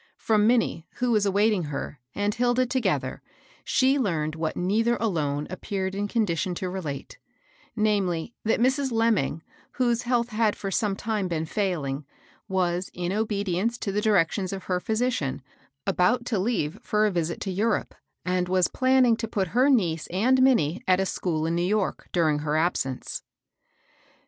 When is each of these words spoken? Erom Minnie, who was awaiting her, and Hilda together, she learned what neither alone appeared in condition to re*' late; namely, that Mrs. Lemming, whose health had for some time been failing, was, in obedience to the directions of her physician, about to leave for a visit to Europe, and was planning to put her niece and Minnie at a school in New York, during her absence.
Erom 0.19 0.47
Minnie, 0.47 0.87
who 0.95 1.11
was 1.11 1.27
awaiting 1.27 1.65
her, 1.65 1.99
and 2.15 2.33
Hilda 2.33 2.65
together, 2.65 3.21
she 3.63 3.99
learned 3.99 4.33
what 4.33 4.57
neither 4.57 4.95
alone 4.95 5.45
appeared 5.51 5.93
in 5.93 6.07
condition 6.07 6.55
to 6.55 6.69
re*' 6.71 6.79
late; 6.81 7.19
namely, 7.75 8.33
that 8.43 8.59
Mrs. 8.59 8.91
Lemming, 8.91 9.43
whose 9.73 10.01
health 10.01 10.29
had 10.29 10.55
for 10.55 10.71
some 10.71 10.95
time 10.95 11.27
been 11.27 11.45
failing, 11.45 12.03
was, 12.47 12.89
in 12.95 13.11
obedience 13.13 13.77
to 13.77 13.91
the 13.91 14.01
directions 14.01 14.51
of 14.51 14.63
her 14.63 14.79
physician, 14.79 15.43
about 15.85 16.25
to 16.25 16.39
leave 16.39 16.79
for 16.81 17.05
a 17.05 17.11
visit 17.11 17.39
to 17.41 17.51
Europe, 17.51 17.93
and 18.25 18.49
was 18.49 18.69
planning 18.69 19.15
to 19.17 19.27
put 19.27 19.49
her 19.49 19.69
niece 19.69 20.07
and 20.07 20.41
Minnie 20.41 20.81
at 20.87 20.99
a 20.99 21.05
school 21.05 21.45
in 21.45 21.53
New 21.53 21.61
York, 21.61 22.09
during 22.11 22.39
her 22.39 22.57
absence. 22.57 23.21